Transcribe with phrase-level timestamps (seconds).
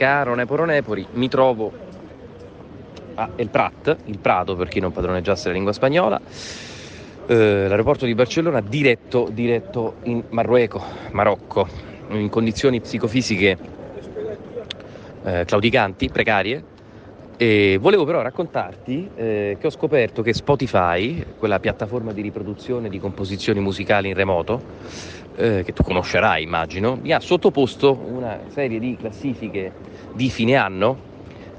[0.00, 1.70] caro Neporo Nepori, mi trovo
[3.16, 6.18] a El Prat, il Prato per chi non padroneggiasse la lingua spagnola,
[7.26, 11.68] eh, l'aeroporto di Barcellona diretto, diretto in Marrueco, Marocco,
[12.12, 13.58] in condizioni psicofisiche
[15.22, 16.64] eh, claudicanti, precarie.
[17.36, 22.98] E volevo però raccontarti eh, che ho scoperto che Spotify, quella piattaforma di riproduzione di
[22.98, 24.62] composizioni musicali in remoto,
[25.40, 29.72] eh, che tu conoscerai immagino, mi ha sottoposto una serie di classifiche
[30.12, 31.08] di fine anno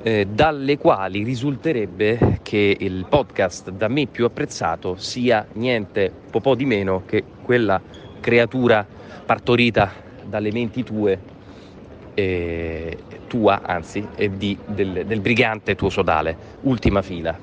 [0.03, 6.65] eh, dalle quali risulterebbe che il podcast da me più apprezzato sia niente po' di
[6.65, 7.81] meno che quella
[8.19, 8.85] creatura
[9.25, 9.91] partorita
[10.23, 11.19] dalle menti tue,
[12.13, 12.97] eh,
[13.27, 17.37] tua anzi, e di, del, del, brigante tuo sodale, ultima fila.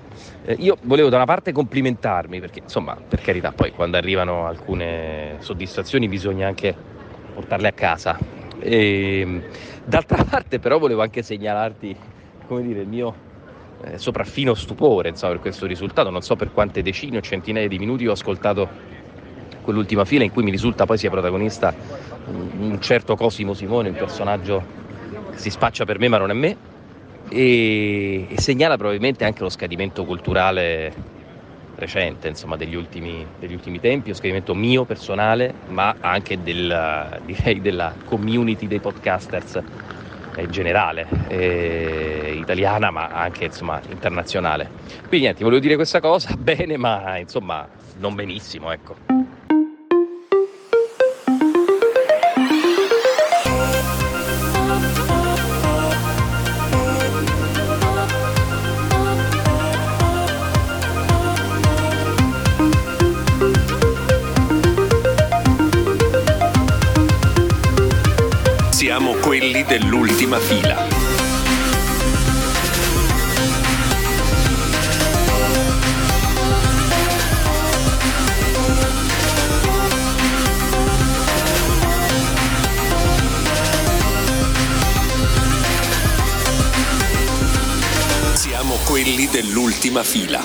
[0.45, 5.37] Eh, io volevo da una parte complimentarmi, perché insomma, per carità, poi quando arrivano alcune
[5.39, 6.75] soddisfazioni bisogna anche
[7.35, 8.19] portarle a casa.
[8.59, 9.43] E, ehm,
[9.85, 11.97] d'altra parte però volevo anche segnalarti,
[12.47, 13.27] come dire, il mio
[13.85, 16.11] eh, sopraffino stupore insomma, per questo risultato.
[16.11, 18.97] Non so per quante decine o centinaia di minuti ho ascoltato
[19.63, 21.75] quell'ultima fila in cui mi risulta poi sia protagonista
[22.31, 24.65] un certo Cosimo Simone, un personaggio
[25.33, 26.57] che si spaccia per me ma non è me,
[27.29, 30.93] e, e segnala probabilmente anche lo scadimento culturale
[31.77, 37.61] recente, insomma, degli ultimi, degli ultimi tempi, lo scadimento mio personale, ma anche del, direi,
[37.61, 39.61] della community dei podcasters
[40.39, 44.71] in generale, eh, italiana ma anche insomma, internazionale.
[45.07, 47.67] Quindi niente, volevo dire questa cosa, bene ma insomma
[47.99, 49.18] non benissimo, ecco.
[69.21, 70.87] Quelli dell'ultima fila.
[88.35, 90.41] Siamo quelli dell'ultima fila.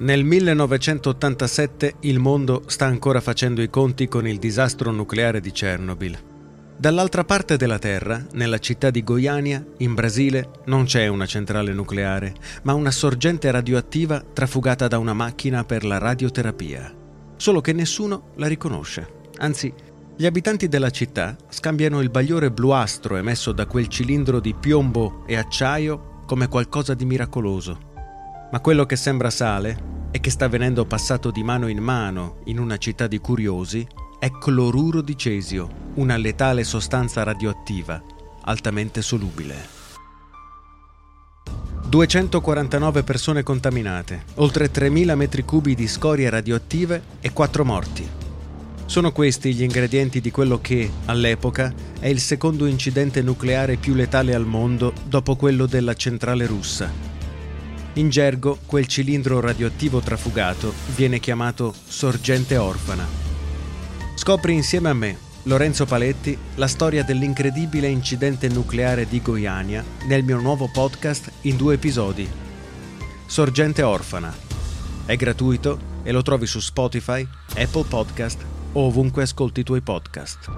[0.00, 6.37] Nel 1987 il mondo sta ancora facendo i conti con il disastro nucleare di Chernobyl.
[6.80, 12.32] Dall'altra parte della Terra, nella città di Goiânia, in Brasile, non c'è una centrale nucleare,
[12.62, 16.94] ma una sorgente radioattiva trafugata da una macchina per la radioterapia.
[17.34, 19.14] Solo che nessuno la riconosce.
[19.38, 19.74] Anzi,
[20.16, 25.36] gli abitanti della città scambiano il bagliore bluastro emesso da quel cilindro di piombo e
[25.36, 27.76] acciaio come qualcosa di miracoloso.
[28.52, 32.60] Ma quello che sembra sale e che sta venendo passato di mano in mano in
[32.60, 33.84] una città di curiosi
[34.20, 38.00] è cloruro di cesio, una letale sostanza radioattiva
[38.42, 39.76] altamente solubile.
[41.88, 48.08] 249 persone contaminate, oltre 3.000 metri cubi di scorie radioattive e 4 morti.
[48.86, 54.34] Sono questi gli ingredienti di quello che, all'epoca, è il secondo incidente nucleare più letale
[54.34, 56.90] al mondo dopo quello della centrale russa.
[57.94, 63.28] In gergo, quel cilindro radioattivo trafugato viene chiamato sorgente orfana
[64.18, 65.16] Scopri insieme a me,
[65.48, 71.72] Lorenzo Paletti, la storia dell'incredibile incidente nucleare di Goiania nel mio nuovo podcast in due
[71.72, 72.30] episodi.
[73.24, 74.30] Sorgente Orfana.
[75.06, 77.26] È gratuito e lo trovi su Spotify,
[77.56, 80.50] Apple Podcast o ovunque ascolti i tuoi podcast.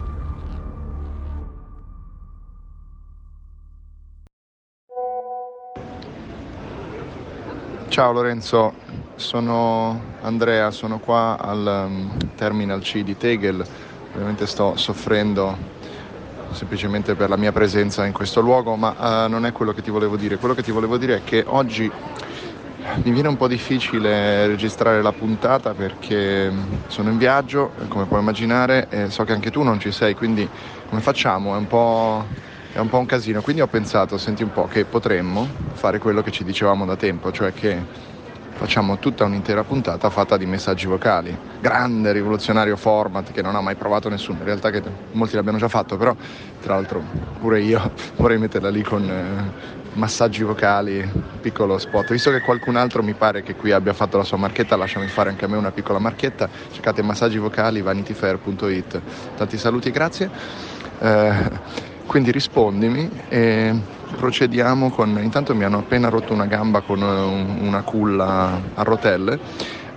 [7.86, 8.74] Ciao Lorenzo,
[9.14, 13.64] sono Andrea, sono qua al um, Terminal C di Tegel,
[14.12, 15.78] ovviamente sto soffrendo
[16.52, 19.90] semplicemente per la mia presenza in questo luogo, ma uh, non è quello che ti
[19.90, 20.36] volevo dire.
[20.36, 21.90] Quello che ti volevo dire è che oggi
[23.02, 26.50] mi viene un po' difficile registrare la puntata perché
[26.88, 30.48] sono in viaggio, come puoi immaginare, e so che anche tu non ci sei, quindi
[30.88, 31.54] come facciamo?
[31.54, 32.24] È un po',
[32.72, 33.42] è un, po un casino.
[33.42, 37.30] Quindi ho pensato, senti un po', che potremmo fare quello che ci dicevamo da tempo,
[37.30, 38.08] cioè che
[38.60, 41.34] facciamo tutta un'intera puntata fatta di messaggi vocali.
[41.62, 45.68] Grande rivoluzionario format che non ha mai provato nessuno, in realtà che molti l'abbiano già
[45.68, 46.14] fatto, però
[46.60, 47.02] tra l'altro
[47.38, 51.10] pure io vorrei metterla lì con eh, massaggi vocali,
[51.40, 52.10] piccolo spot.
[52.10, 55.30] Visto che qualcun altro mi pare che qui abbia fatto la sua marchetta, lasciami fare
[55.30, 56.46] anche a me una piccola marchetta.
[56.70, 59.00] Cercate massaggi vocali vanityfair.it.
[59.38, 60.30] Tanti saluti e grazie.
[60.98, 61.50] Eh,
[62.04, 63.74] quindi rispondimi e
[64.16, 65.18] procediamo con...
[65.22, 69.38] Intanto mi hanno appena rotto una gamba con eh, una culla a rotelle.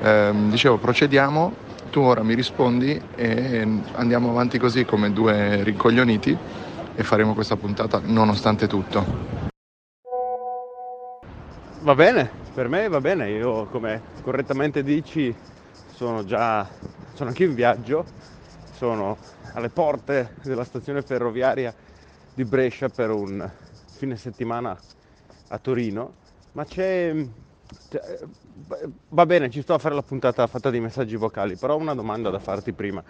[0.01, 1.53] Eh, dicevo, procediamo,
[1.89, 6.37] tu ora mi rispondi e andiamo avanti così come due rincoglioniti
[6.95, 9.41] e faremo questa puntata nonostante tutto.
[11.81, 15.35] Va bene, per me va bene, io come correttamente dici
[15.91, 16.67] sono già,
[17.13, 18.05] sono anche in viaggio,
[18.73, 19.17] sono
[19.53, 21.73] alle porte della stazione ferroviaria
[22.33, 23.47] di Brescia per un
[24.03, 24.77] fine settimana
[25.47, 26.13] a Torino,
[26.53, 27.15] ma c'è,
[27.89, 28.19] c'è,
[29.09, 31.95] va bene, ci sto a fare la puntata fatta di messaggi vocali, però ho una
[31.95, 33.01] domanda da farti prima.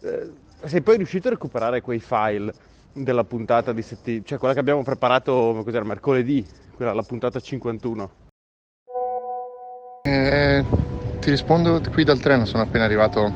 [0.00, 0.30] Eh,
[0.64, 2.52] sei poi riuscito a recuperare quei file
[2.92, 6.44] della puntata di settimana, cioè quella che abbiamo preparato cos'era, mercoledì,
[6.74, 8.10] quella la puntata 51?
[10.02, 10.64] Eh,
[11.20, 13.32] ti rispondo qui dal treno, sono appena arrivato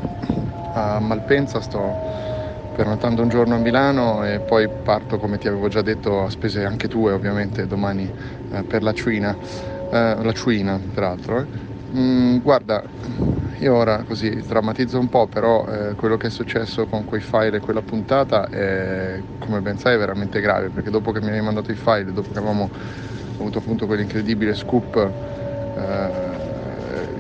[0.74, 2.31] a Malpensa, sto
[2.72, 6.64] prenotando un giorno a Milano e poi parto come ti avevo già detto a spese
[6.64, 8.10] anche tue ovviamente domani
[8.50, 9.36] eh, per la Ciuina,
[9.90, 11.38] eh, la Ciuina peraltro.
[11.40, 11.70] Eh.
[11.94, 12.82] Mm, guarda,
[13.58, 17.58] io ora così drammatizzo un po', però eh, quello che è successo con quei file
[17.58, 21.70] e quella puntata è, come ben sai, veramente grave, perché dopo che mi avevi mandato
[21.70, 22.70] i file, dopo che avevamo
[23.38, 24.96] avuto appunto quell'incredibile scoop,
[25.76, 26.31] eh,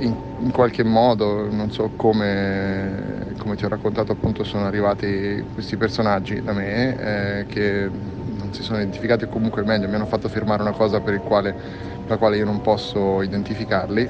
[0.02, 5.76] in, in, qualche modo, non so come, come, ti ho raccontato, appunto sono arrivati questi
[5.76, 7.88] personaggi da me eh, che
[8.36, 11.52] non si sono identificati, o comunque meglio, mi hanno fatto firmare una cosa per, quale,
[11.52, 14.08] per la quale io non posso identificarli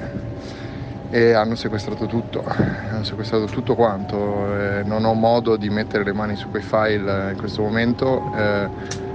[1.11, 6.15] e hanno sequestrato tutto, hanno sequestrato tutto quanto, eh, non ho modo di mettere le
[6.15, 8.33] mani su quei file in questo momento.
[8.35, 9.11] Eh,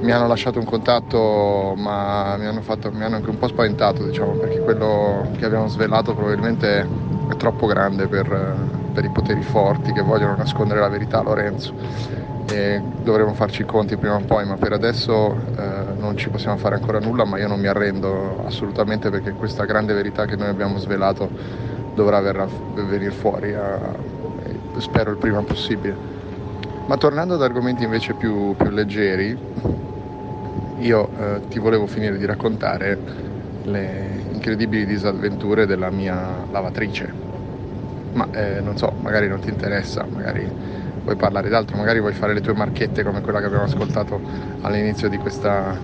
[0.00, 4.04] mi hanno lasciato un contatto ma mi hanno, fatto, mi hanno anche un po' spaventato
[4.04, 6.80] diciamo perché quello che abbiamo svelato probabilmente
[7.28, 8.26] è troppo grande per,
[8.92, 11.74] per i poteri forti che vogliono nascondere la verità a Lorenzo.
[12.48, 16.56] E dovremo farci i conti prima o poi ma per adesso eh, non ci possiamo
[16.56, 20.48] fare ancora nulla ma io non mi arrendo assolutamente perché questa grande verità che noi
[20.48, 21.28] abbiamo svelato
[21.94, 23.78] dovrà venire fuori a,
[24.78, 26.15] spero il prima possibile
[26.86, 29.36] ma tornando ad argomenti invece più, più leggeri,
[30.78, 32.98] io eh, ti volevo finire di raccontare
[33.64, 37.12] le incredibili disavventure della mia lavatrice.
[38.12, 40.48] Ma eh, non so, magari non ti interessa, magari
[41.02, 44.20] vuoi parlare d'altro, magari vuoi fare le tue marchette come quella che abbiamo ascoltato
[44.60, 45.76] all'inizio di questa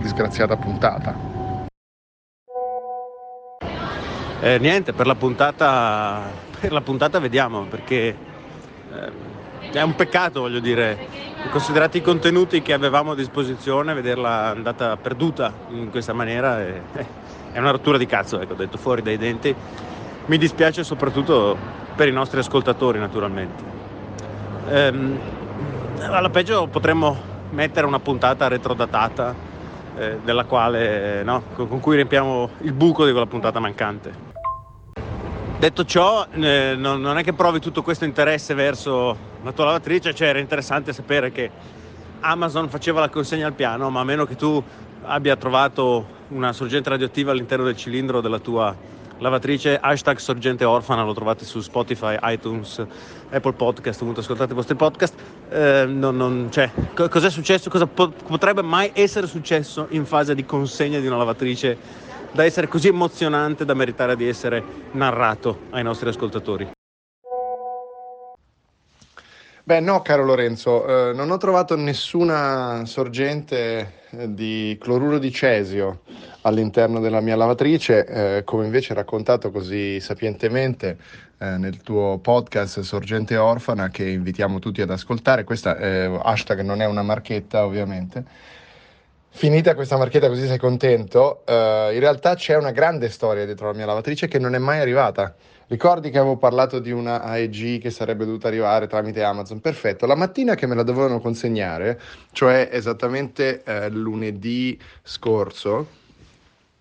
[0.00, 1.14] disgraziata puntata.
[4.40, 6.22] Eh, niente, per la puntata,
[6.60, 8.14] per la puntata vediamo perché
[8.92, 9.25] eh,
[9.78, 10.96] è un peccato, voglio dire,
[11.50, 16.80] considerati i contenuti che avevamo a disposizione, vederla andata perduta in questa maniera è,
[17.52, 19.54] è una rottura di cazzo, ecco, detto fuori dai denti.
[20.26, 21.56] Mi dispiace soprattutto
[21.94, 23.62] per i nostri ascoltatori, naturalmente.
[24.70, 25.18] Ehm,
[26.00, 29.34] alla peggio potremmo mettere una puntata retrodatata
[29.98, 34.24] eh, della quale, no, con cui riempiamo il buco di quella puntata mancante.
[35.58, 40.12] Detto ciò, eh, non, non, è che provi tutto questo interesse verso la tua lavatrice,
[40.12, 41.50] cioè era interessante sapere che
[42.20, 44.62] Amazon faceva la consegna al piano, ma a meno che tu
[45.02, 48.74] abbia trovato una sorgente radioattiva all'interno del cilindro della tua
[49.18, 52.84] lavatrice, hashtag sorgente orfana, lo trovate su Spotify, iTunes,
[53.30, 55.14] Apple Podcast, ovunque ascoltate i vostri podcast.
[55.48, 57.70] Eh, non, non, cioè, co- cos'è successo?
[57.70, 62.04] Cosa po- potrebbe mai essere successo in fase di consegna di una lavatrice?
[62.32, 66.75] da essere così emozionante da meritare di essere narrato ai nostri ascoltatori?
[69.68, 76.02] Beh no, caro Lorenzo, eh, non ho trovato nessuna sorgente eh, di cloruro di cesio
[76.42, 80.98] all'interno della mia lavatrice, eh, come invece raccontato così sapientemente
[81.38, 85.42] eh, nel tuo podcast Sorgente Orfana che invitiamo tutti ad ascoltare.
[85.42, 88.24] Questa eh, hashtag non è una marchetta ovviamente.
[89.30, 93.76] Finita questa marchetta così sei contento, uh, in realtà c'è una grande storia dietro la
[93.76, 95.34] mia lavatrice che non è mai arrivata.
[95.68, 99.60] Ricordi che avevo parlato di una AEG che sarebbe dovuta arrivare tramite Amazon?
[99.60, 105.88] Perfetto, la mattina che me la dovevano consegnare, cioè esattamente uh, lunedì scorso,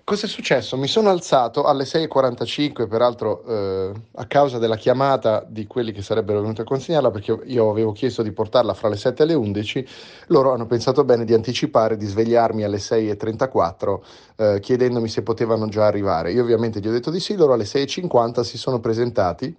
[0.06, 0.78] Cosa è successo?
[0.78, 6.42] Mi sono alzato alle 6.45, peraltro eh, a causa della chiamata di quelli che sarebbero
[6.42, 9.88] venuti a consegnarla, perché io avevo chiesto di portarla fra le 7 e le 11,
[10.28, 14.00] loro hanno pensato bene di anticipare, di svegliarmi alle 6.34
[14.36, 16.32] eh, chiedendomi se potevano già arrivare.
[16.32, 19.58] Io ovviamente gli ho detto di sì, loro alle 6.50 si sono presentati.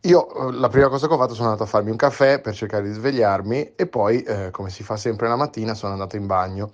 [0.00, 2.52] Io eh, la prima cosa che ho fatto sono andato a farmi un caffè per
[2.52, 6.26] cercare di svegliarmi e poi, eh, come si fa sempre la mattina, sono andato in
[6.26, 6.72] bagno.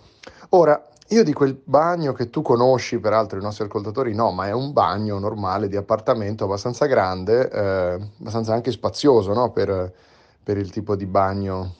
[0.52, 4.52] Ora, io di quel bagno che tu conosci, peraltro i nostri ascoltatori no, ma è
[4.52, 9.50] un bagno normale di appartamento abbastanza grande, eh, abbastanza anche spazioso no?
[9.50, 9.92] per,
[10.42, 11.76] per, il tipo di bagno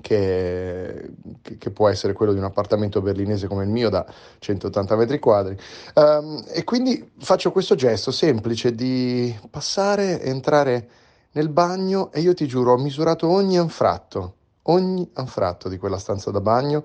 [0.00, 1.10] che,
[1.58, 4.06] che, può essere quello di un appartamento berlinese come il mio da
[4.38, 5.56] 180 metri quadri.
[5.94, 10.88] Um, e quindi faccio questo gesto semplice di passare, entrare
[11.32, 16.30] nel bagno e io ti giuro ho misurato ogni anfratto, ogni anfratto di quella stanza
[16.30, 16.82] da bagno.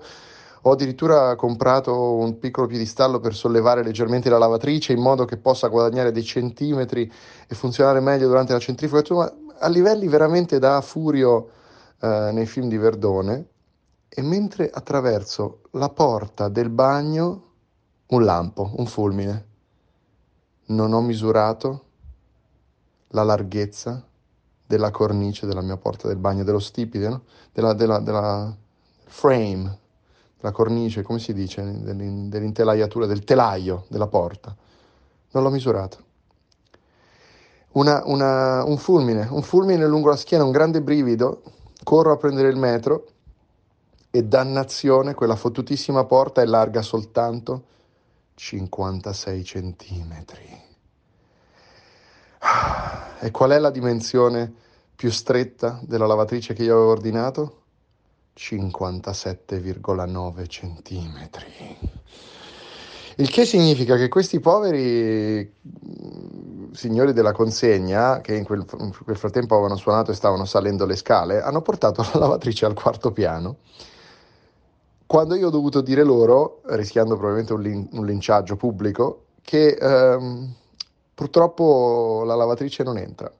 [0.62, 5.68] Ho addirittura comprato un piccolo piedistallo per sollevare leggermente la lavatrice in modo che possa
[5.68, 7.10] guadagnare dei centimetri
[7.46, 11.48] e funzionare meglio durante la centrifugatura, a livelli veramente da furio
[12.00, 13.48] eh, nei film di Verdone.
[14.08, 17.50] E mentre attraverso la porta del bagno,
[18.08, 19.46] un lampo, un fulmine.
[20.66, 21.84] Non ho misurato
[23.08, 24.04] la larghezza
[24.66, 27.22] della cornice della mia porta del bagno, dello stipite, no?
[27.52, 28.56] della, della, della
[29.04, 29.78] frame,
[30.40, 34.56] della cornice, come si dice, dell'intelaiatura, del telaio della porta.
[35.32, 36.08] Non l'ho misurato.
[37.72, 41.42] Una, una, un fulmine, un fulmine lungo la schiena, un grande brivido,
[41.84, 43.06] corro a prendere il metro
[44.10, 47.64] e dannazione, quella fottutissima porta è larga soltanto
[48.34, 50.68] 56 centimetri.
[53.20, 54.52] E qual è la dimensione
[54.96, 57.59] più stretta della lavatrice che io avevo ordinato?
[58.40, 61.76] 57,9 centimetri.
[63.16, 69.18] Il che significa che questi poveri mm, signori della consegna, che in quel, in quel,
[69.18, 73.56] frattempo avevano suonato e stavano salendo le scale, hanno portato la lavatrice al quarto piano.
[75.04, 80.54] Quando io ho dovuto dire loro, rischiando probabilmente un, lin- un linciaggio pubblico, che ehm,
[81.20, 83.30] Purtroppo la lavatrice non entra.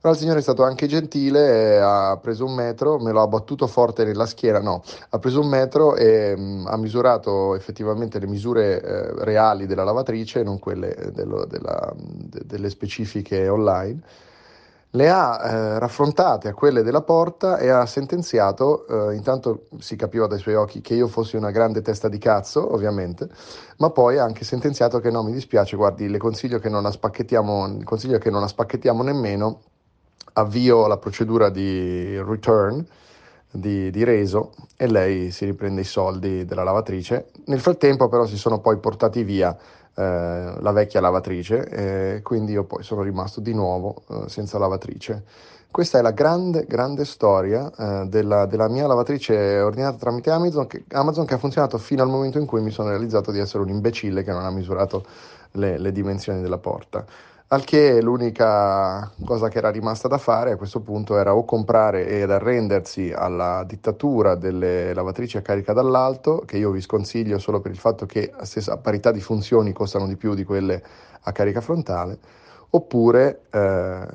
[0.00, 4.04] Allora il signore è stato anche gentile, ha preso un metro, me l'ha abbattuto forte
[4.04, 8.80] nella schiena, no, ha preso un metro e mh, mm, ha misurato effettivamente le misure
[8.80, 14.00] eh, reali della lavatrice, non quelle dello, della, de, delle specifiche online
[14.92, 20.26] le ha eh, raffrontate a quelle della porta e ha sentenziato, eh, intanto si capiva
[20.26, 23.28] dai suoi occhi che io fossi una grande testa di cazzo, ovviamente,
[23.78, 26.90] ma poi ha anche sentenziato che no, mi dispiace, guardi, le consiglio che non la
[26.90, 29.60] spacchettiamo, consiglio che non la spacchettiamo nemmeno,
[30.38, 32.84] avvio la procedura di return,
[33.50, 37.30] di, di, reso e lei si riprende i soldi della lavatrice.
[37.46, 39.56] Nel frattempo però si sono poi portati via
[39.94, 45.24] eh, la vecchia lavatrice, e quindi io poi sono rimasto di nuovo eh, senza lavatrice.
[45.70, 50.84] Questa è la grande, grande storia eh, della, della, mia lavatrice ordinata tramite Amazon che,
[50.92, 53.68] Amazon che, ha funzionato fino al momento in cui mi sono realizzato di essere un
[53.68, 55.04] imbecille che non ha misurato
[55.52, 57.04] le, le dimensioni della porta.
[57.50, 62.06] Al che l'unica cosa che era rimasta da fare a questo punto era o comprare
[62.06, 67.70] ed arrendersi alla dittatura delle lavatrici a carica dall'alto, che io vi sconsiglio solo per
[67.70, 70.82] il fatto che a, parità di funzioni costano di più di quelle
[71.22, 72.18] a carica frontale,
[72.68, 74.06] oppure eh,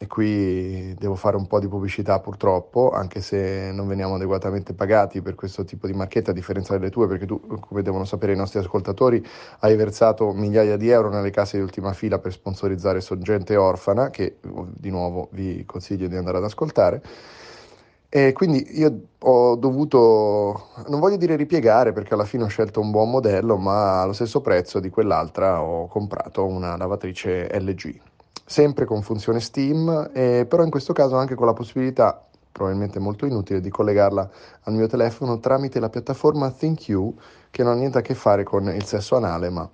[0.00, 5.20] e qui devo fare un po' di pubblicità purtroppo, anche se non veniamo adeguatamente pagati
[5.22, 8.36] per questo tipo di marchetta, a differenza delle tue, perché tu, come devono sapere i
[8.36, 9.24] nostri ascoltatori,
[9.60, 14.36] hai versato migliaia di euro nelle case di ultima fila per sponsorizzare Sorgente Orfana, che
[14.40, 17.02] di nuovo vi consiglio di andare ad ascoltare.
[18.08, 22.92] E quindi io ho dovuto, non voglio dire ripiegare perché alla fine ho scelto un
[22.92, 28.00] buon modello, ma allo stesso prezzo di quell'altra ho comprato una lavatrice LG
[28.48, 33.26] sempre con funzione Steam, eh, però in questo caso anche con la possibilità, probabilmente molto
[33.26, 34.30] inutile, di collegarla
[34.62, 37.14] al mio telefono tramite la piattaforma ThinkU,
[37.50, 39.68] che non ha niente a che fare con il sesso anale, ma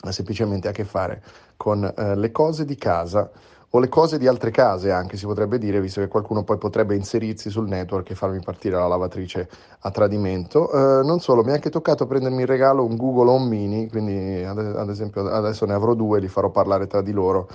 [0.00, 1.22] ha semplicemente a che fare
[1.56, 3.30] con eh, le cose di casa
[3.70, 6.96] o le cose di altre case anche si potrebbe dire, visto che qualcuno poi potrebbe
[6.96, 9.48] inserirsi sul network e farmi partire la lavatrice
[9.80, 10.72] a tradimento.
[10.72, 14.42] Eh, non solo, mi è anche toccato prendermi in regalo un Google Home Mini, quindi
[14.42, 17.48] ad, ad esempio adesso ne avrò due, li farò parlare tra di loro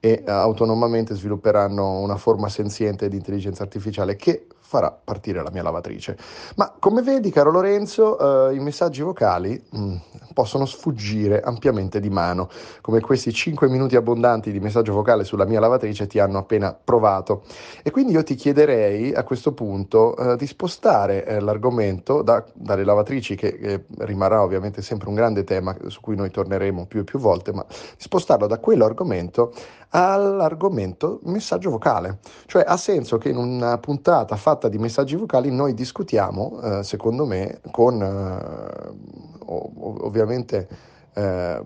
[0.00, 5.62] e eh, autonomamente svilupperanno una forma senziente di intelligenza artificiale che farà partire la mia
[5.62, 6.14] lavatrice.
[6.56, 9.96] Ma come vedi, caro Lorenzo, eh, i messaggi vocali mh, mm,
[10.34, 12.50] possono sfuggire ampiamente di mano,
[12.82, 17.44] come questi 5 minuti abbondanti di messaggio vocale sulla mia lavatrice ti hanno appena provato.
[17.82, 22.84] E quindi io ti chiederei a questo punto eh, di spostare eh, l'argomento da, dalle
[22.84, 27.18] lavatrici, che rimarrà ovviamente sempre un grande tema su cui noi torneremo più e più
[27.18, 27.64] volte, ma
[27.96, 29.54] spostarlo da quell'argomento
[29.90, 32.18] all'argomento messaggio vocale.
[32.46, 36.82] Cioè ha senso che in una puntata fatta fatta di messaggi vocali noi discutiamo, eh,
[36.82, 40.68] secondo me, con eh, ovviamente
[41.14, 41.62] eh,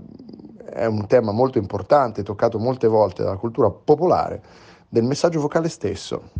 [0.66, 4.42] è un tema molto importante, toccato molte volte dalla cultura popolare,
[4.90, 6.30] del messaggio vocale stesso.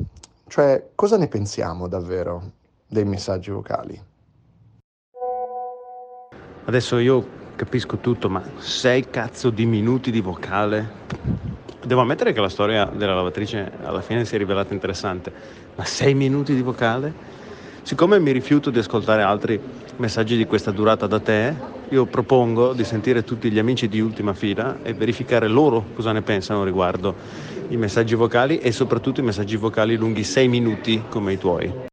[0.47, 2.42] Cioè, cosa ne pensiamo davvero
[2.87, 4.00] dei messaggi vocali?
[6.64, 12.48] Adesso io capisco tutto, ma sei cazzo di minuti di vocale Devo ammettere che la
[12.48, 15.32] storia della lavatrice alla fine si è rivelata interessante,
[15.74, 17.12] ma sei minuti di vocale?
[17.82, 19.60] Siccome mi rifiuto di ascoltare altri
[19.96, 21.52] messaggi di questa durata da te,
[21.88, 26.22] io propongo di sentire tutti gli amici di ultima fila e verificare loro cosa ne
[26.22, 27.16] pensano riguardo
[27.68, 31.90] i messaggi vocali e soprattutto i messaggi vocali lunghi 6 minuti come i tuoi.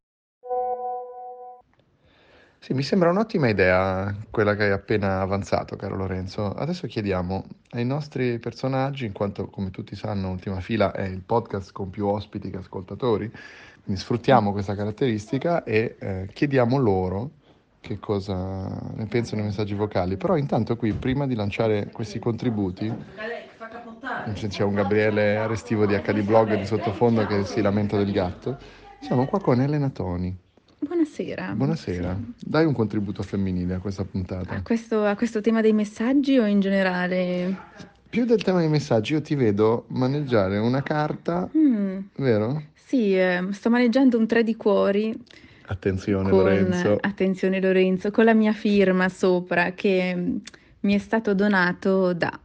[2.62, 6.52] Sì, mi sembra un'ottima idea quella che hai appena avanzato, caro Lorenzo.
[6.52, 11.72] Adesso chiediamo ai nostri personaggi, in quanto come tutti sanno Ultima Fila è il podcast
[11.72, 13.30] con più ospiti che ascoltatori,
[13.82, 17.30] quindi sfruttiamo questa caratteristica e eh, chiediamo loro
[17.80, 20.16] che cosa ne pensano i messaggi vocali.
[20.18, 22.94] Però intanto qui, prima di lanciare questi contributi,
[24.48, 28.58] c'è un Gabriele Arestivo di HD Blog di sottofondo che si lamenta del gatto,
[28.98, 30.49] siamo qua con Elena Toni.
[30.82, 31.52] Buonasera.
[31.54, 32.18] Buonasera.
[32.38, 34.54] Dai un contributo femminile a questa puntata.
[34.54, 37.54] A questo, a questo tema dei messaggi o in generale?
[38.08, 42.62] Più del tema dei messaggi, io ti vedo maneggiare una carta, Mm, vero?
[42.74, 45.16] sì, eh, sto maneggiando un tre di cuori
[45.66, 46.96] Attenzione con, Lorenzo.
[47.00, 50.16] attenzione Lorenzo, con la mia firma sopra che
[50.80, 52.36] mi è stato donato da,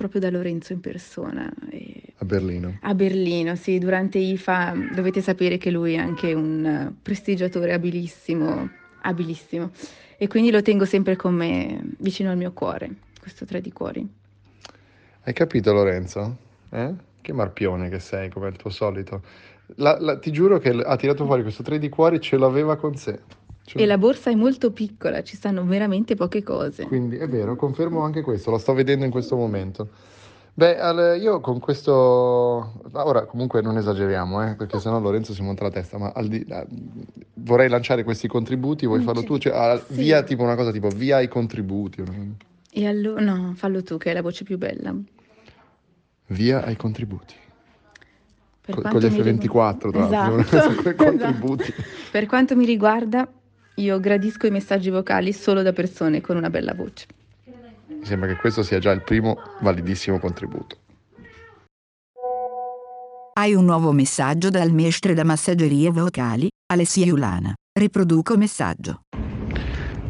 [0.00, 1.52] proprio da Lorenzo in persona.
[1.70, 2.78] e- A Berlino.
[2.80, 8.68] a Berlino, sì, durante IFA dovete sapere che lui è anche un prestigiatore abilissimo,
[9.02, 9.70] abilissimo.
[10.16, 12.88] E quindi lo tengo sempre con me, vicino al mio cuore,
[13.20, 14.08] questo tre di cuori.
[15.22, 16.36] Hai capito Lorenzo?
[16.70, 16.94] Eh?
[17.20, 19.22] Che marpione che sei, come al tuo solito.
[19.76, 22.96] La- la- ti giuro che ha tirato fuori questo tre di cuori, ce l'aveva con
[22.96, 23.20] sé.
[23.70, 26.86] Cioè- E la borsa è molto piccola, ci stanno veramente poche cose.
[26.86, 29.88] Quindi è vero, confermo anche questo, lo sto vedendo in questo momento.
[30.54, 32.72] Beh, io con questo...
[32.90, 36.44] Ora comunque non esageriamo, eh, perché sennò Lorenzo si monta la testa, ma al di-
[37.34, 39.38] vorrei lanciare questi contributi, vuoi Mm, farlo tu?
[39.38, 39.94] Cioè, Sì.
[39.94, 42.02] Via tipo una cosa tipo via i contributi?
[42.72, 44.92] E allora, no, fallo tu che è la voce più bella.
[46.26, 47.34] via ai contributi.
[48.68, 51.72] Co- con gli mi rigu- F24 tra l'altro, Esatto, esatto.
[52.10, 53.26] Per quanto mi riguarda,
[53.76, 57.06] io gradisco i messaggi vocali solo da persone con una bella voce.
[57.86, 60.76] Mi sembra che questo sia già il primo validissimo contributo.
[63.34, 67.54] Hai un nuovo messaggio dal mestre da massaggerie vocali, Alessia Iulana.
[67.72, 69.00] Riproduco messaggio.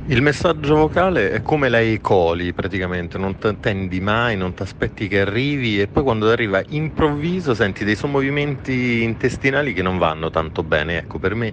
[0.06, 5.06] Il messaggio vocale è come lei coli praticamente, non ti attendi mai, non ti aspetti
[5.06, 10.64] che arrivi e poi quando arriva improvviso senti dei sommovimenti intestinali che non vanno tanto
[10.64, 10.98] bene.
[10.98, 11.52] Ecco, per me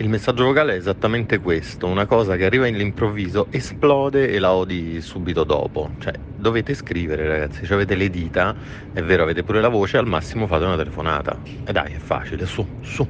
[0.00, 4.98] il messaggio vocale è esattamente questo, una cosa che arriva all'improvviso, esplode e la odi
[5.02, 5.90] subito dopo.
[5.98, 8.56] Cioè, dovete scrivere ragazzi, cioè, avete le dita,
[8.94, 11.38] è vero, avete pure la voce, al massimo fate una telefonata.
[11.64, 13.06] E dai, è facile, su, su.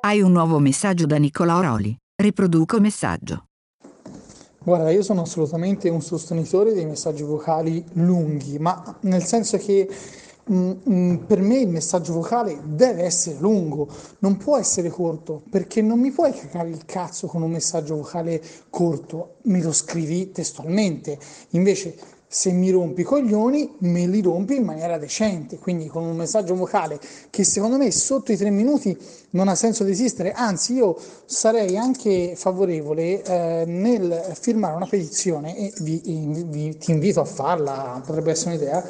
[0.00, 1.96] Hai un nuovo messaggio da Nicola Oroli.
[2.14, 3.44] Riproduco messaggio.
[4.62, 9.88] Guarda, io sono assolutamente un sostenitore dei messaggi vocali lunghi, ma nel senso che
[10.48, 13.88] per me il messaggio vocale deve essere lungo,
[14.20, 18.40] non può essere corto, perché non mi puoi cagare il cazzo con un messaggio vocale
[18.70, 21.18] corto, me lo scrivi testualmente.
[21.50, 26.16] Invece, se mi rompi i coglioni, me li rompi in maniera decente, quindi con un
[26.16, 26.98] messaggio vocale
[27.30, 28.96] che secondo me sotto i tre minuti
[29.30, 35.56] non ha senso di esistere, anzi io sarei anche favorevole eh, nel firmare una petizione
[35.56, 36.00] e vi,
[36.46, 38.86] vi- ti invito a farla, potrebbe essere un'idea,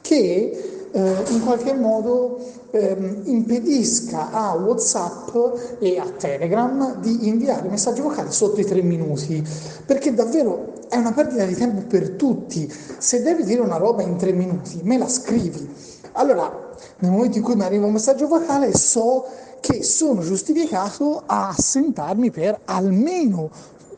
[0.00, 2.38] che eh, in qualche modo
[2.70, 5.34] ehm, impedisca a WhatsApp
[5.80, 9.42] e a Telegram di inviare messaggi vocali sotto i tre minuti,
[9.86, 12.70] perché davvero è una perdita di tempo per tutti.
[12.98, 15.68] Se devi dire una roba in tre minuti, me la scrivi.
[16.12, 19.24] Allora, nel momento in cui mi arriva un messaggio vocale, so
[19.60, 23.50] che sono giustificato a assentarmi per almeno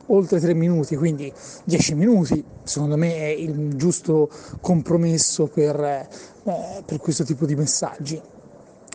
[0.07, 1.33] oltre tre minuti, quindi
[1.65, 4.29] dieci minuti, secondo me è il giusto
[4.61, 6.07] compromesso per,
[6.45, 8.21] eh, per questo tipo di messaggi.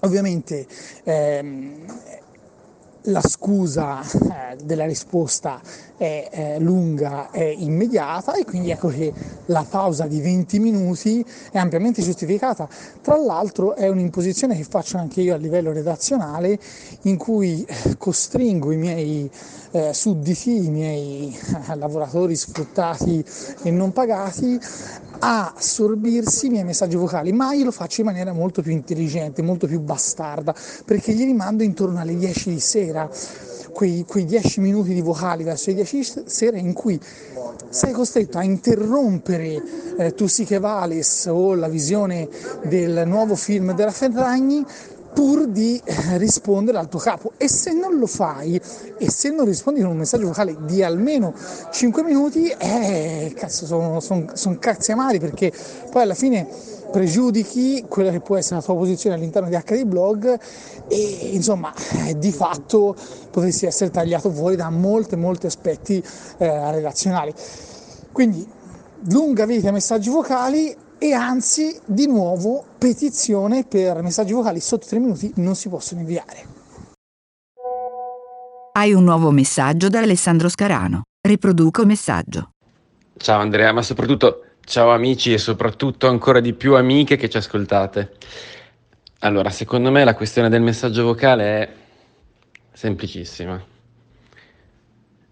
[0.02, 0.66] Ovviamente
[1.04, 1.86] ehm,
[3.04, 5.62] la scusa eh, della risposta
[5.98, 9.12] è eh, lunga e immediata e quindi ecco che
[9.46, 12.68] la pausa di 20 minuti è ampiamente giustificata.
[13.02, 16.60] Tra l'altro è un'imposizione che faccio anche io a livello redazionale
[17.04, 19.30] in cui eh, costringo i miei
[19.72, 21.38] eh, sudditi, i miei
[21.70, 23.24] eh, lavoratori sfruttati
[23.64, 24.60] e non pagati
[25.20, 29.42] a assorbirsi i miei messaggi vocali, ma io lo faccio in maniera molto più intelligente,
[29.42, 30.54] molto più bastarda,
[30.86, 33.10] perché glieli mando intorno alle 10 di sera,
[33.72, 37.00] quei, quei 10 minuti di vocali verso le 10 di sera in cui
[37.70, 39.62] sei costretto a interrompere
[39.98, 42.28] eh, Tu sì che vales o la visione
[42.66, 44.66] del nuovo film della Ferragni
[45.20, 48.56] pur di eh, rispondere al tuo capo e se non lo fai
[48.98, 51.34] e se non rispondi con un messaggio vocale di almeno
[51.72, 55.52] 5 minuti eh, cazzo sono, sono, sono cazzi amari perché
[55.92, 56.48] poi alla fine
[56.90, 60.40] pregiudichi quella che può essere la tua posizione all'interno di HD Blog
[60.88, 61.74] e insomma
[62.16, 62.96] di fatto
[63.30, 66.02] potresti essere tagliato fuori da molti molti aspetti
[66.38, 67.34] eh, relazionali.
[68.14, 68.48] Quindi
[69.10, 75.00] lunga vita ai messaggi vocali e anzi di nuovo petizione per messaggi vocali sotto 3
[75.00, 76.58] minuti non si possono inviare.
[78.74, 81.04] Hai un nuovo messaggio da Alessandro Scarano.
[81.22, 82.52] Riproduco messaggio.
[83.18, 88.16] Ciao Andrea, ma soprattutto ciao amici e soprattutto ancora di più amiche che ci ascoltate.
[89.20, 91.74] Allora, secondo me la questione del messaggio vocale è
[92.72, 93.62] semplicissima.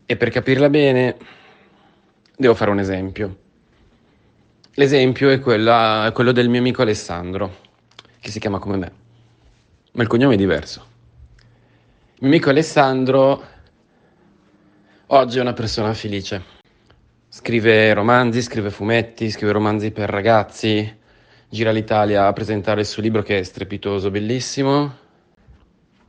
[0.05, 1.17] E per capirla bene
[2.35, 3.37] devo fare un esempio.
[4.79, 7.55] L'esempio è, quella, è quello del mio amico Alessandro,
[8.19, 8.91] che si chiama come me,
[9.93, 10.85] ma il cognome è diverso.
[11.35, 13.43] Il mio amico Alessandro
[15.07, 16.55] oggi è una persona felice
[17.27, 20.95] Scrive romanzi, scrive fumetti, scrive romanzi per ragazzi,
[21.49, 24.95] gira l'Italia a presentare il suo libro che è strepitoso, bellissimo.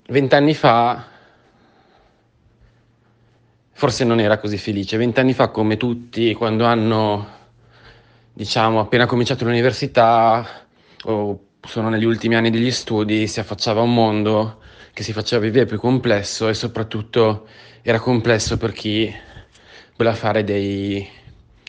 [0.08, 1.06] Vent'anni fa
[3.72, 4.98] forse non era così felice.
[4.98, 7.37] Vent'anni fa, come tutti, quando hanno,
[8.38, 10.46] diciamo, appena cominciato l'università
[11.06, 14.60] o sono negli ultimi anni degli studi, si affacciava un mondo
[14.92, 17.48] che si faceva vivere più complesso e soprattutto
[17.82, 19.12] era complesso per chi
[19.96, 21.04] voleva fare dei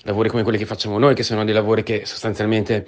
[0.03, 2.87] lavori come quelli che facciamo noi, che sono dei lavori che sostanzialmente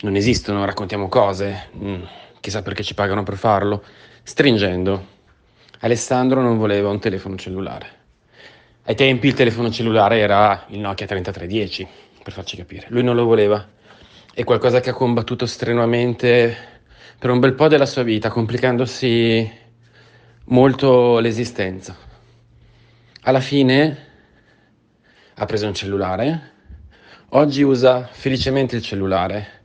[0.00, 2.02] non esistono, raccontiamo cose, mm,
[2.40, 3.84] chissà perché ci pagano per farlo.
[4.22, 5.04] Stringendo,
[5.80, 7.96] Alessandro non voleva un telefono cellulare.
[8.84, 11.86] Ai tempi il telefono cellulare era il Nokia 3310,
[12.28, 12.84] per farci capire.
[12.90, 13.66] Lui non lo voleva.
[14.34, 16.54] È qualcosa che ha combattuto strenuamente
[17.18, 19.50] per un bel po' della sua vita, complicandosi
[20.44, 21.96] molto l'esistenza.
[23.22, 24.06] Alla fine
[25.36, 26.52] ha preso un cellulare,
[27.30, 29.62] oggi usa felicemente il cellulare.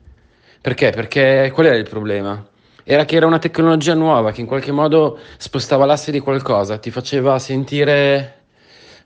[0.62, 0.88] Perché?
[0.88, 2.48] Perché qual era il problema?
[2.82, 6.90] Era che era una tecnologia nuova che in qualche modo spostava l'asse di qualcosa, ti
[6.90, 8.44] faceva sentire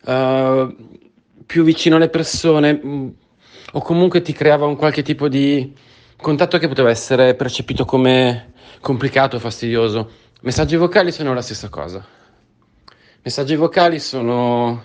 [0.05, 0.97] uh,
[1.45, 3.09] più vicino alle persone mm,
[3.73, 5.73] o comunque ti creava un qualche tipo di
[6.17, 10.11] contatto che poteva essere percepito come complicato o fastidioso.
[10.41, 12.05] Messaggi vocali sono la stessa cosa.
[13.23, 14.83] Messaggi vocali sono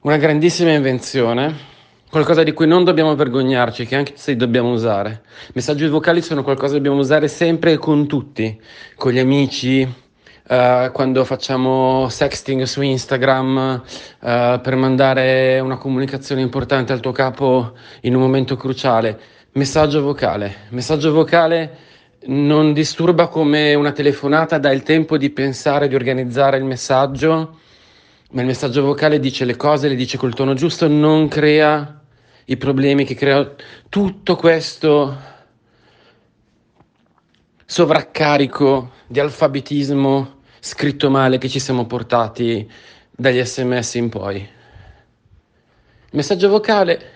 [0.00, 1.72] una grandissima invenzione,
[2.10, 5.22] qualcosa di cui non dobbiamo vergognarci, che anche se dobbiamo usare.
[5.54, 8.60] Messaggi vocali sono qualcosa che dobbiamo usare sempre e con tutti,
[8.96, 10.02] con gli amici,
[10.48, 13.82] uh, quando facciamo sexting su Instagram,
[14.20, 19.20] uh, per mandare una comunicazione importante al tuo capo in un momento cruciale.
[19.52, 20.66] Messaggio vocale.
[20.70, 21.78] Messaggio vocale
[22.26, 27.58] non disturba come una telefonata, dà il tempo di pensare, di organizzare il messaggio
[28.34, 32.00] ma il messaggio vocale dice le cose, le dice col tono giusto, non crea
[32.46, 33.48] i problemi che crea
[33.88, 35.16] tutto questo
[37.64, 42.70] sovraccarico di alfabetismo scritto male che ci siamo portati
[43.10, 44.36] dagli sms in poi.
[44.36, 47.12] Il messaggio vocale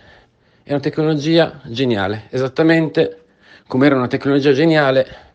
[0.63, 3.25] è una tecnologia geniale, esattamente
[3.67, 5.27] come era una tecnologia geniale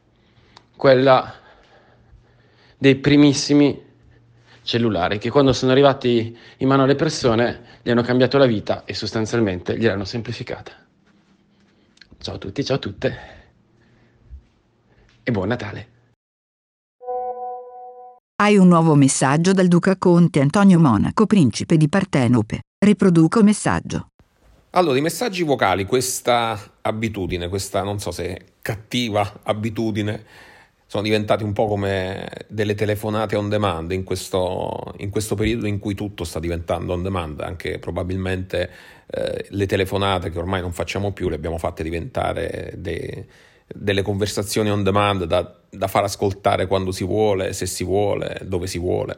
[0.76, 1.34] quella
[2.78, 3.92] dei primissimi
[4.64, 8.94] cellulari che quando sono arrivati in mano alle persone gli hanno cambiato la vita e
[8.94, 10.72] sostanzialmente gliel'hanno semplificata.
[12.20, 13.42] Ciao a tutti, ciao a tutte
[15.24, 15.88] e buon Natale.
[18.36, 22.60] Hai un nuovo messaggio dal Duca Conte Antonio Monaco, principe di Partenope.
[22.84, 24.08] Riproduco messaggio.
[24.72, 30.26] Allora, i messaggi vocali, questa abitudine, questa non so se cattiva abitudine,
[30.88, 35.80] sono diventati un po' come delle telefonate on demand in questo, in questo periodo in
[35.80, 38.70] cui tutto sta diventando on demand, anche probabilmente
[39.08, 43.26] eh, le telefonate che ormai non facciamo più le abbiamo fatte diventare de,
[43.68, 48.68] delle conversazioni on demand da, da far ascoltare quando si vuole, se si vuole, dove
[48.68, 49.18] si vuole.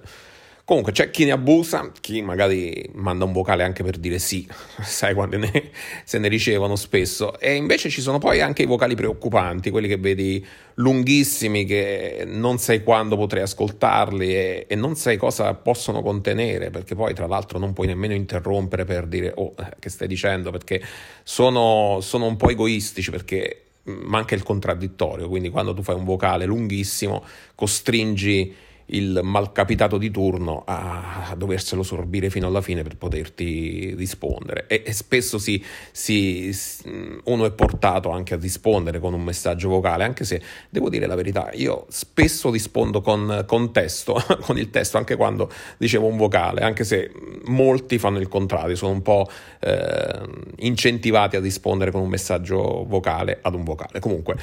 [0.66, 4.48] Comunque c'è chi ne abusa, chi magari manda un vocale anche per dire sì,
[4.82, 5.70] sai quando ne,
[6.04, 9.98] se ne ricevono spesso, e invece ci sono poi anche i vocali preoccupanti, quelli che
[9.98, 16.72] vedi lunghissimi, che non sai quando potrai ascoltarli e, e non sai cosa possono contenere,
[16.72, 20.50] perché poi tra l'altro non puoi nemmeno interrompere per dire oh, eh, che stai dicendo,
[20.50, 20.82] perché
[21.22, 26.46] sono, sono un po' egoistici, perché manca il contraddittorio, quindi quando tu fai un vocale
[26.46, 27.24] lunghissimo
[27.56, 28.54] costringi
[28.88, 34.68] il malcapitato di turno a, doverselo sorbire fino alla fine per poterti rispondere.
[34.68, 39.70] E, e spesso si, si, si, uno è portato anche a rispondere con un messaggio
[39.70, 44.70] vocale anche se devo dire la verità io spesso rispondo con, con testo con il
[44.70, 47.12] testo anche quando dicevo un vocale anche se
[47.46, 49.28] molti fanno il contrario sono un po'
[49.60, 50.20] eh,
[50.58, 54.00] incentivati a rispondere con un messaggio vocale ad un vocale.
[54.00, 54.36] Comunque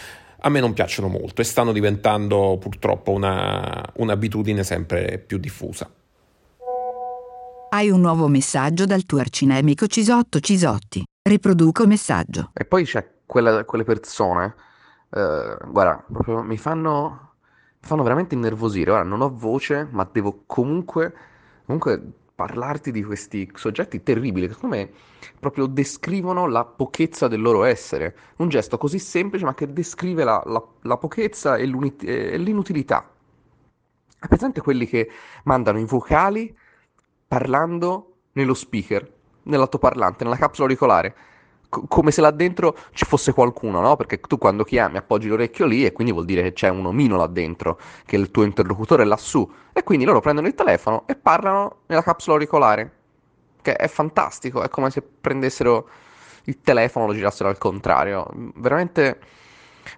[0.45, 5.89] a me non piacciono molto e stanno diventando purtroppo una, un'abitudine sempre più diffusa.
[7.71, 11.05] Hai un nuovo messaggio dal tuo arcinemico Cisotto Cisotti.
[11.23, 12.51] Riproduco messaggio.
[12.53, 14.55] E poi c'è quella, quelle persone,
[15.11, 17.35] eh, guarda, proprio mi fanno,
[17.81, 18.91] mi fanno veramente innervosire.
[18.91, 21.15] Ora non ho voce, ma devo comunque,
[21.65, 22.03] comunque
[22.35, 24.91] parlarti di questi soggetti terribili che secondo me
[25.39, 28.17] proprio descrivono la pochezza del loro essere.
[28.37, 33.11] Un gesto così semplice ma che descrive la, la, la pochezza e, e, l'inutilità.
[34.19, 35.11] È presente quelli che
[35.45, 36.57] mandano i vocali
[37.27, 39.11] parlando nello speaker,
[39.45, 41.15] nell'altoparlante, nella capsula auricolare
[41.89, 43.97] come se là dentro ci fosse qualcuno, no?
[43.97, 47.17] Perché tu quando chiami appoggi l'orecchio lì e quindi vuol dire che c'è un omino
[47.17, 49.51] là dentro, che il tuo interlocutore è lassù.
[49.73, 52.93] E quindi loro prendono il telefono e parlano nella capsula auricolare,
[53.63, 55.89] che è fantastico, è come se prendessero
[56.45, 58.29] il telefono e lo girassero al contrario.
[58.57, 59.19] Veramente...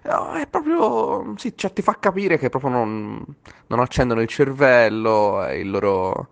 [0.03, 1.33] No, è proprio...
[1.37, 3.23] Sì, cioè ti fa capire che proprio non,
[3.67, 6.29] non accendono il cervello, il loro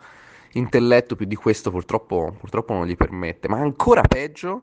[0.54, 3.48] intelletto più di questo purtroppo, purtroppo non gli permette.
[3.50, 4.62] Ma ancora peggio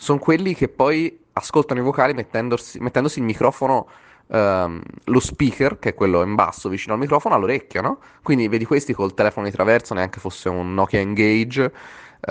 [0.00, 3.86] sono quelli che poi ascoltano i vocali mettendosi, mettendosi il microfono,
[4.28, 7.98] ehm, lo speaker, che è quello in basso vicino al microfono, all'orecchio, no?
[8.22, 11.72] Quindi vedi questi col telefono di traverso, neanche fosse un Nokia Engage, eh,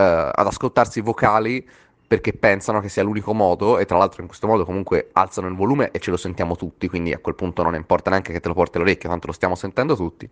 [0.02, 1.70] ad ascoltarsi i vocali
[2.08, 5.54] perché pensano che sia l'unico modo e tra l'altro in questo modo comunque alzano il
[5.54, 8.48] volume e ce lo sentiamo tutti, quindi a quel punto non importa neanche che te
[8.48, 10.28] lo porti all'orecchio, tanto lo stiamo sentendo tutti,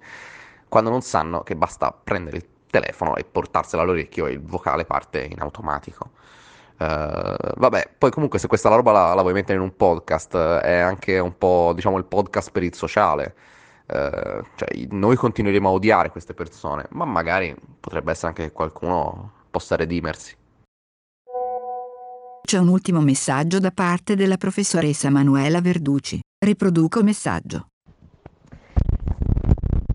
[0.67, 5.21] quando non sanno che basta prendere il telefono e portarselo all'orecchio e il vocale parte
[5.21, 6.09] in automatico.
[6.79, 10.59] Uh, vabbè, poi comunque se questa roba la, la, vuoi mettere in un podcast, uh,
[10.61, 13.35] è anche un po', diciamo, il podcast per il sociale.
[13.87, 19.31] Uh, cioè, noi continueremo a odiare queste persone, ma magari potrebbe essere anche che qualcuno
[19.49, 20.35] possa redimersi.
[22.43, 26.19] C'è un ultimo messaggio da parte della professoressa Manuela Verduci.
[26.39, 27.67] Riproduco messaggio.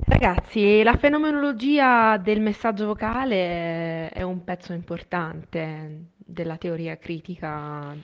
[0.04, 7.94] Ragazzi, la fenomenologia del messaggio vocale è un pezzo importante della teoria critica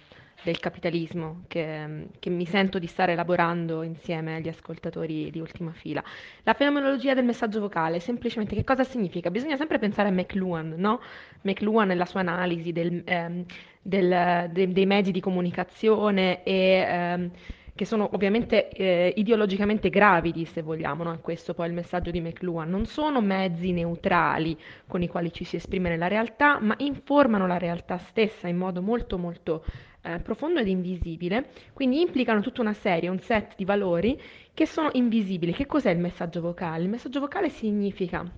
[0.43, 6.03] del capitalismo che, che, mi sento di stare elaborando insieme agli ascoltatori di ultima fila.
[6.45, 9.31] La fenomenologia del messaggio vocale, semplicemente che cosa significa?
[9.31, 11.01] Bisogna sempre pensare a McLuhan, no?
[11.43, 13.45] McLuhan e sua analisi del, ehm,
[13.83, 17.31] del, de, dei mezzi di comunicazione e ehm,
[17.79, 21.17] che sono ovviamente eh, ideologicamente gravidi, se vogliamo, no?
[21.21, 25.45] questo poi è il messaggio di McLuhan, non sono mezzi neutrali con i quali ci
[25.45, 29.65] si esprime nella realtà, ma informano la realtà stessa in modo molto molto
[30.03, 34.21] eh, profondo ed invisibile, quindi implicano tutta una serie, un set di valori
[34.53, 35.53] che sono invisibili.
[35.53, 36.83] Che cos'è il messaggio vocale?
[36.83, 38.29] Il messaggio vocale significa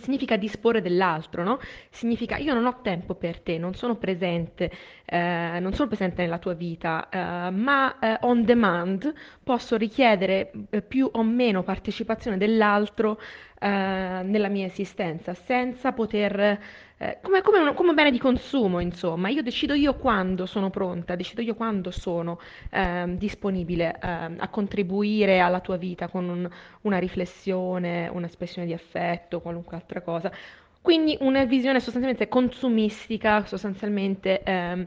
[0.00, 1.58] significa disporre dell'altro, no?
[1.90, 4.70] Significa io non ho tempo per te, non sono presente,
[5.04, 10.82] eh, non sono presente nella tua vita, eh, ma eh, on demand posso richiedere eh,
[10.82, 13.18] più o meno partecipazione dell'altro
[13.58, 16.60] eh, nella mia esistenza, senza poter
[16.98, 20.70] eh, come, come, un, come, un, bene di consumo, insomma, io decido io quando sono
[20.70, 26.48] pronta, decido io quando sono eh, disponibile eh, a contribuire alla tua vita con un,
[26.82, 30.32] una riflessione, un'espressione di affetto, qualunque altra cosa.
[30.80, 34.86] Quindi una visione sostanzialmente consumistica, sostanzialmente ehm,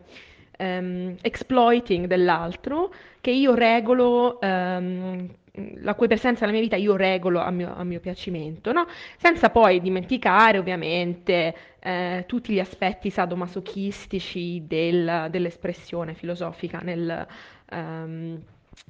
[0.58, 2.92] ehm, exploiting dell'altro,
[3.22, 5.30] che io regolo ehm,
[5.78, 8.88] la cui presenza nella mia vita io regolo a mio, a mio piacimento, no?
[9.18, 17.28] senza poi dimenticare ovviamente eh, tutti gli aspetti sadomasochistici del, dell'espressione filosofica nel,
[17.72, 18.42] um,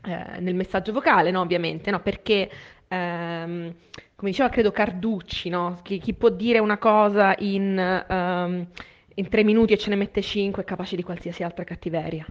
[0.05, 1.41] eh, nel messaggio vocale, no?
[1.41, 1.99] ovviamente, no?
[2.01, 2.49] perché
[2.89, 3.73] um,
[4.15, 5.51] come diceva credo Carducci,
[5.81, 8.67] chi, chi, può dire una cosa in, um,
[9.15, 12.25] in tre minuti e ce ne mette cinque è capace di qualsiasi altra cattiveria.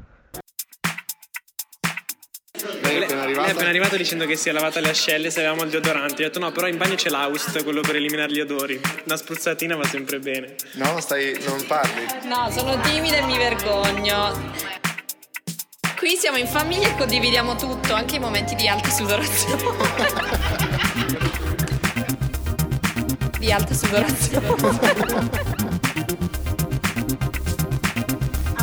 [3.29, 3.47] Arrivato?
[3.47, 6.23] Lei è appena arrivato dicendo che si è lavata le ascelle se avevamo il deodorante.
[6.23, 8.81] Ho detto no, però in bagno c'è l'Aust, quello per eliminare gli odori.
[9.05, 10.55] Una spruzzatina va sempre bene.
[10.73, 11.39] No, stai.
[11.47, 12.07] non parli.
[12.25, 14.77] No, sono timida e mi vergogno.
[15.97, 19.63] Qui siamo in famiglia e condividiamo tutto, anche i momenti di alta sudorazione.
[23.39, 24.47] di alta sudorazione.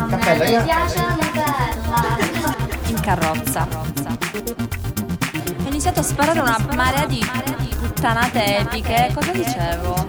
[0.06, 2.05] Me piace la bella.
[3.06, 3.68] In carrozza.
[5.66, 7.24] iniziato a sparare una marea di
[7.78, 9.12] puttanate epiche.
[9.14, 10.06] Cosa dicevo?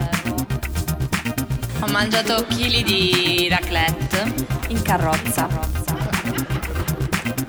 [1.82, 4.34] Ho mangiato chili di raclette
[4.70, 5.48] In carrozza.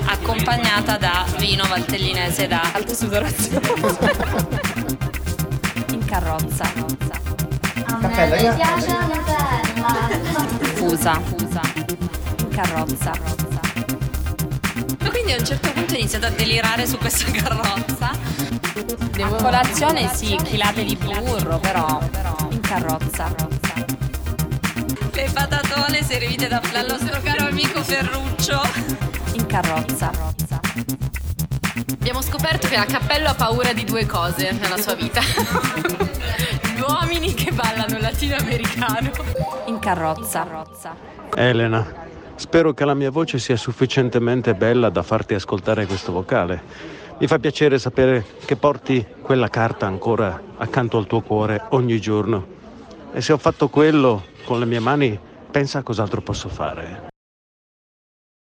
[0.04, 3.66] accompagnata da vino valtellinese da alte sudorazioni.
[5.92, 6.70] In carrozza.
[8.02, 8.54] Cappella, io...
[8.54, 10.46] piace la Nutella.
[10.74, 11.18] Fusa.
[11.20, 11.60] Fusa.
[12.36, 13.57] In carrozza.
[15.08, 18.10] E quindi a un certo punto ho iniziato a delirare su questa carrozza.
[18.10, 21.98] A colazione sì, chilate di burro, però.
[22.50, 23.34] In carrozza.
[25.12, 28.60] Le patatone servite da- dal nostro caro amico Ferruccio.
[29.32, 30.10] In carrozza.
[31.92, 35.22] Abbiamo scoperto che la Cappello ha paura di due cose nella sua vita.
[36.76, 39.10] Gli uomini che ballano latinoamericano.
[39.68, 40.46] In carrozza.
[41.34, 42.07] Elena,
[42.38, 46.62] spero che la mia voce sia sufficientemente bella da farti ascoltare questo vocale.
[47.18, 52.46] Mi fa piacere sapere che porti quella carta ancora accanto al tuo cuore ogni giorno.
[53.12, 55.18] E se ho fatto quello con le mie mani,
[55.50, 57.07] pensa a cos'altro posso fare.